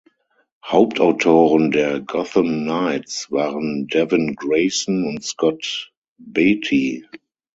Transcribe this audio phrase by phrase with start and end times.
[0.65, 7.05] Hauptautoren der Gotham Knights waren Devin Grayson und Scott Beatty.